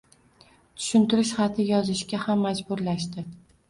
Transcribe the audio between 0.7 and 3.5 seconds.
tushuntirish xati yozishga ham majburlashdi.